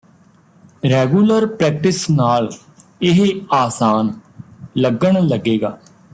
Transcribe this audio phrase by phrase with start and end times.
[0.85, 2.49] regular practice ਨਾਲ
[3.01, 3.21] ਇਹ
[3.51, 4.11] ਆਸਾਨ
[4.77, 5.77] ਲੱਗਣ ਲੱਗੇਗਾ